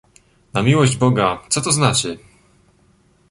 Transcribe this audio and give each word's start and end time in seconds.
"„Na 0.53 0.61
miłość 0.63 0.97
Boga, 0.97 1.41
co 1.49 1.61
to 1.61 1.71
znaczy?" 1.71 2.17